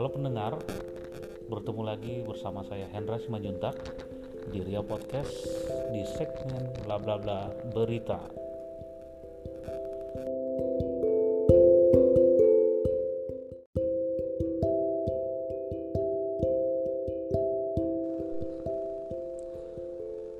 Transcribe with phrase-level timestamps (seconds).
[0.00, 0.56] Halo pendengar,
[1.52, 3.76] bertemu lagi bersama saya Hendra Simanjuntak
[4.48, 5.28] di Ria Podcast
[5.92, 8.16] di segmen bla bla bla berita.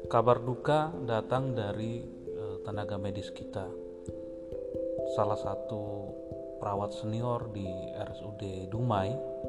[0.08, 2.00] Kabar duka datang dari
[2.32, 3.68] eh, tenaga medis kita.
[5.20, 6.08] Salah satu
[6.60, 9.40] perawat senior di RSUD Dumai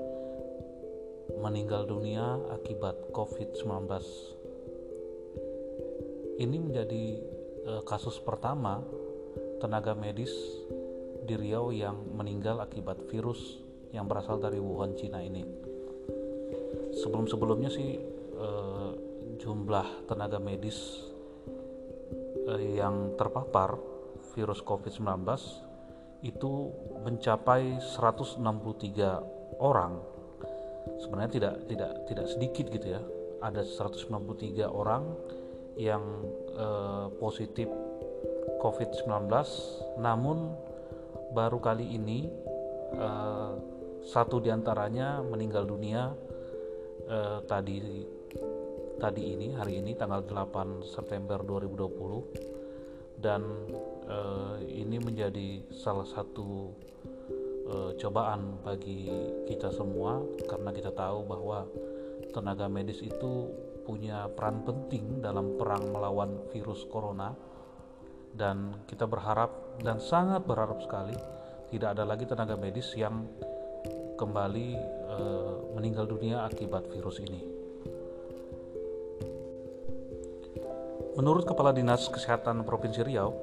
[1.40, 3.88] meninggal dunia akibat COVID-19.
[6.42, 7.06] Ini menjadi
[7.70, 8.82] eh, kasus pertama
[9.62, 10.34] tenaga medis
[11.24, 13.62] di Riau yang meninggal akibat virus
[13.94, 15.46] yang berasal dari Wuhan, Cina ini.
[16.98, 18.02] Sebelum-sebelumnya sih
[18.36, 18.92] eh,
[19.38, 21.08] jumlah tenaga medis
[22.50, 23.78] eh, yang terpapar
[24.34, 25.28] virus COVID-19
[26.22, 26.52] itu
[27.02, 30.11] mencapai 163 orang.
[31.02, 33.02] Sebenarnya tidak tidak tidak sedikit gitu ya.
[33.42, 35.04] Ada 193 orang
[35.80, 36.04] yang
[36.54, 37.70] eh, positif
[38.62, 39.10] COVID-19
[39.98, 40.54] namun
[41.34, 42.30] baru kali ini
[42.94, 43.54] eh,
[44.02, 46.14] satu di antaranya meninggal dunia
[47.10, 47.78] eh, tadi
[49.02, 52.52] tadi ini hari ini tanggal 8 September 2020
[53.22, 53.42] dan
[54.10, 56.74] uh, ini menjadi salah satu
[57.72, 59.08] uh, cobaan bagi
[59.48, 61.66] kita semua karena kita tahu bahwa
[62.36, 63.48] tenaga medis itu
[63.88, 67.34] punya peran penting dalam perang melawan virus corona
[68.32, 71.16] dan kita berharap dan sangat berharap sekali
[71.72, 73.28] tidak ada lagi tenaga medis yang
[74.20, 74.70] kembali
[75.10, 77.42] uh, meninggal dunia akibat virus ini.
[81.18, 83.36] Menurut Kepala Dinas Kesehatan Provinsi Riau,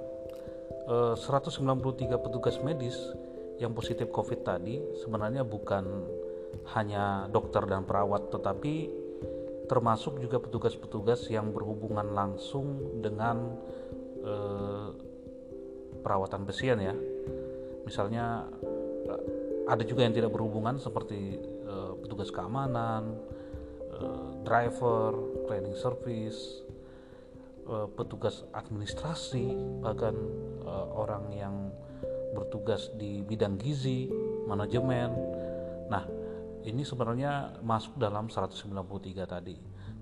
[0.88, 1.68] 193
[2.08, 2.96] eh, petugas medis
[3.58, 5.84] yang positif COVID tadi sebenarnya bukan
[6.78, 8.88] hanya dokter dan perawat, tetapi
[9.68, 13.58] termasuk juga petugas-petugas yang berhubungan langsung dengan
[14.24, 14.88] eh,
[16.00, 16.94] perawatan pasien ya.
[17.84, 18.48] Misalnya
[19.04, 19.22] eh,
[19.68, 23.20] ada juga yang tidak berhubungan seperti eh, petugas keamanan,
[23.92, 25.12] eh, driver,
[25.44, 26.64] cleaning service,
[27.68, 29.52] uh, petugas administrasi
[29.84, 30.16] bahkan
[30.64, 31.54] uh, orang yang
[32.38, 34.06] bertugas di bidang gizi
[34.46, 35.10] manajemen
[35.90, 36.06] nah
[36.62, 38.70] ini sebenarnya masuk dalam 193
[39.26, 39.56] tadi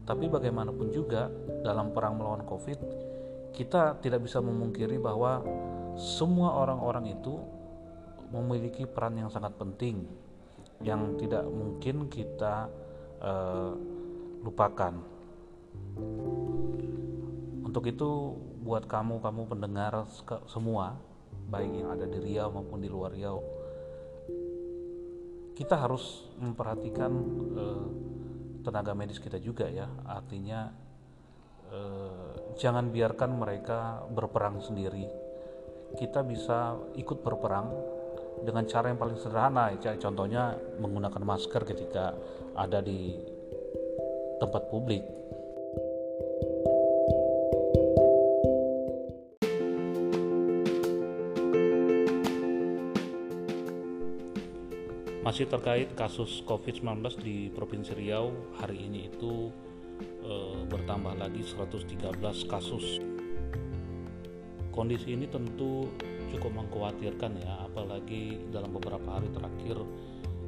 [0.07, 1.33] tapi bagaimanapun juga
[1.65, 2.79] dalam perang melawan covid
[3.57, 5.41] kita tidak bisa memungkiri bahwa
[5.97, 7.41] semua orang-orang itu
[8.29, 10.05] memiliki peran yang sangat penting
[10.85, 12.69] yang tidak mungkin kita
[13.25, 13.73] uh,
[14.45, 14.93] lupakan.
[17.65, 20.05] Untuk itu buat kamu kamu pendengar
[20.51, 21.01] semua
[21.47, 23.39] baik yang ada di Riau maupun di luar Riau.
[25.57, 27.13] Kita harus memperhatikan
[27.57, 27.87] eh,
[28.61, 29.89] tenaga medis kita juga ya.
[30.05, 30.69] Artinya
[31.71, 35.07] eh, jangan biarkan mereka berperang sendiri.
[35.97, 37.73] Kita bisa ikut berperang
[38.43, 39.73] dengan cara yang paling sederhana.
[39.81, 42.13] Contohnya menggunakan masker ketika
[42.53, 43.17] ada di
[44.37, 45.01] tempat publik
[55.37, 59.53] Masih terkait kasus COVID-19 di Provinsi Riau, hari ini itu
[60.25, 61.93] e, bertambah lagi 113
[62.49, 63.05] kasus.
[64.73, 65.93] Kondisi ini tentu
[66.33, 69.77] cukup mengkhawatirkan ya, apalagi dalam beberapa hari terakhir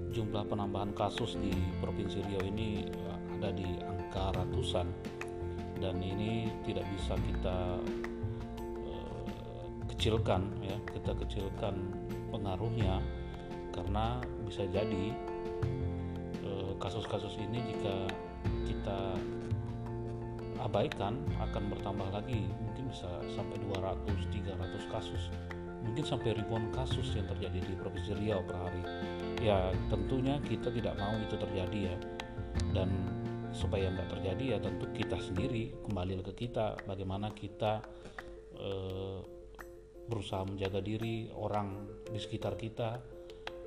[0.08, 1.52] jumlah penambahan kasus di
[1.84, 4.88] Provinsi Riau ini eh, ada di angka ratusan
[5.84, 7.76] dan ini tidak bisa kita
[8.88, 8.92] e,
[9.92, 11.76] kecilkan ya, kita kecilkan
[12.32, 13.04] pengaruhnya
[13.68, 14.16] karena
[14.48, 15.12] bisa jadi
[16.42, 18.08] eh, kasus-kasus ini jika
[18.64, 19.00] kita
[20.64, 22.48] abaikan akan bertambah lagi.
[22.48, 25.30] Mungkin bisa sampai 200 300 kasus.
[25.84, 28.82] Mungkin sampai ribuan kasus yang terjadi di Provinsi Riau per hari.
[29.38, 31.96] Ya tentunya kita tidak mau itu terjadi ya.
[32.74, 32.90] Dan
[33.54, 36.76] supaya nggak terjadi ya tentu kita sendiri kembali ke kita.
[36.84, 37.80] Bagaimana kita
[38.58, 38.70] e,
[40.10, 43.17] berusaha menjaga diri orang di sekitar kita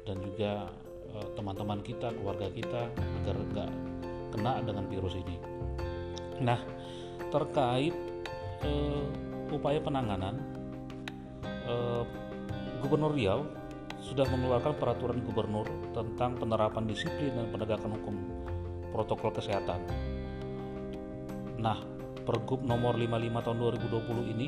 [0.06, 0.71] dan juga
[1.15, 2.89] uh, teman-teman kita, keluarga kita
[3.24, 3.71] agar nggak
[4.31, 5.38] kena dengan virus ini.
[6.42, 6.59] Nah,
[7.30, 7.94] terkait
[8.65, 9.06] uh,
[9.51, 10.39] upaya penanganan,
[11.68, 12.03] uh,
[12.81, 13.45] Gubernur Riau
[14.01, 18.15] sudah mengeluarkan peraturan gubernur tentang penerapan disiplin dan penegakan hukum
[18.92, 19.80] protokol kesehatan.
[21.62, 21.80] Nah,
[22.21, 24.48] Pergub nomor 55 tahun 2020 ini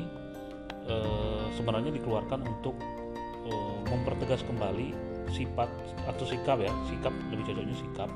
[0.86, 0.96] e,
[1.58, 2.76] sebenarnya dikeluarkan untuk
[3.46, 3.52] e,
[3.90, 5.70] mempertegas kembali sifat
[6.04, 8.10] atau sikap ya sikap lebih cocoknya sikap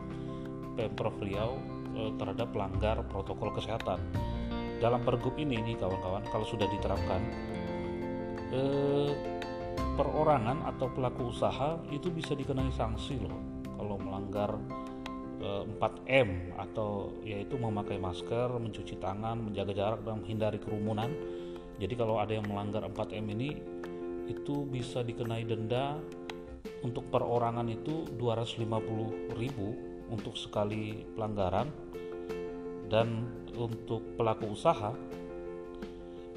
[0.77, 1.59] pemprov Riau
[1.97, 3.99] eh, terhadap pelanggar protokol kesehatan
[4.79, 7.21] dalam pergub ini nih kawan-kawan kalau sudah diterapkan
[8.55, 9.11] eh,
[9.99, 13.43] perorangan atau pelaku usaha itu bisa dikenai sanksi loh
[13.75, 14.55] kalau melanggar
[15.39, 16.29] 4M eh,
[16.59, 21.15] atau yaitu memakai masker, mencuci tangan, menjaga jarak dan menghindari kerumunan.
[21.79, 23.51] Jadi kalau ada yang melanggar 4M ini
[24.27, 25.97] itu bisa dikenai denda
[26.83, 31.69] untuk perorangan itu 250.000 untuk sekali pelanggaran
[32.89, 33.29] dan
[33.59, 34.95] untuk pelaku usaha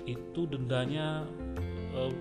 [0.04, 1.24] itu dendanya
[1.96, 2.14] eh,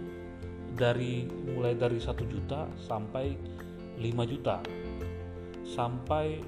[0.76, 3.34] dari mulai dari 1 juta sampai
[3.98, 4.62] 5 juta
[5.64, 6.40] sampai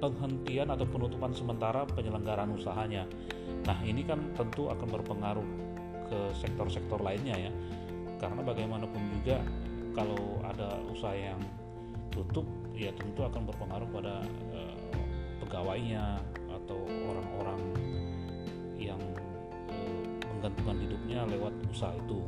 [0.00, 3.04] penghentian atau penutupan sementara penyelenggaraan usahanya.
[3.68, 5.48] Nah, ini kan tentu akan berpengaruh
[6.08, 7.52] ke sektor-sektor lainnya ya.
[8.16, 9.44] Karena bagaimanapun juga
[9.94, 11.40] kalau ada usaha yang
[12.10, 14.14] tutup ya tentu akan berpengaruh pada
[14.54, 14.76] uh,
[15.44, 17.60] pegawainya atau orang-orang
[18.80, 19.00] yang
[19.70, 20.04] uh,
[20.36, 22.20] menggantungkan hidupnya lewat usaha itu.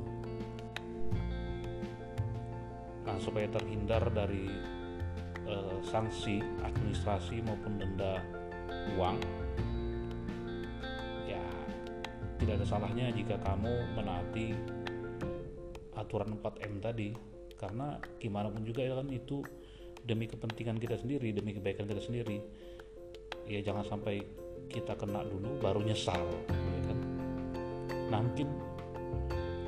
[3.02, 4.46] Nah, supaya terhindar dari
[5.42, 8.22] eh, sanksi administrasi maupun denda
[8.94, 9.18] uang
[11.26, 11.42] ya
[12.40, 14.54] tidak ada salahnya jika kamu menaati
[15.98, 17.31] aturan 4M tadi
[17.62, 19.46] karena gimana pun juga ya kan itu
[20.02, 22.42] demi kepentingan kita sendiri demi kebaikan kita sendiri.
[23.46, 24.26] Ya jangan sampai
[24.66, 26.18] kita kena dulu baru nyesal
[26.50, 26.98] ya kan?
[28.10, 28.50] Nah mungkin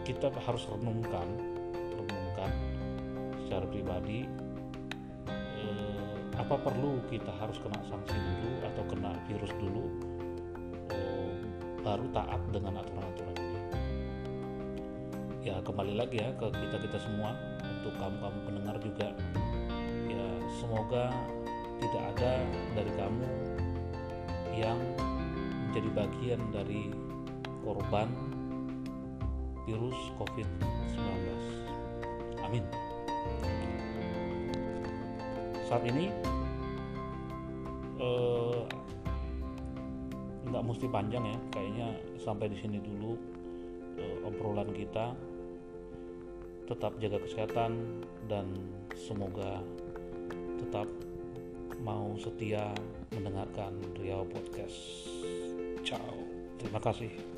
[0.03, 1.27] kita harus renungkan
[1.95, 2.51] renungkan
[3.47, 4.27] secara pribadi
[6.35, 9.87] apa perlu kita harus kena sanksi dulu atau kena virus dulu
[10.91, 11.33] oh,
[11.87, 13.61] baru taat dengan aturan-aturan ini.
[15.47, 17.39] Ya kembali lagi ya ke kita kita semua
[17.85, 19.09] untuk kamu kamu pendengar juga.
[20.09, 20.27] Ya
[20.57, 21.13] semoga
[21.85, 22.33] tidak ada
[22.73, 23.29] dari kamu
[24.57, 24.81] yang
[25.69, 26.89] menjadi bagian dari
[27.61, 28.09] korban
[29.69, 31.05] virus COVID-19.
[32.41, 32.65] Amin.
[35.69, 36.09] Saat ini
[38.01, 38.61] eh,
[40.49, 43.19] nggak mesti panjang ya kayaknya sampai di sini dulu
[43.99, 45.11] uh, obrolan kita
[46.65, 48.47] tetap jaga kesehatan dan
[48.97, 49.61] semoga
[50.61, 50.89] tetap
[51.85, 52.73] mau setia
[53.13, 55.09] mendengarkan Riau Podcast.
[55.85, 56.17] Ciao.
[56.57, 57.34] Terima kasih.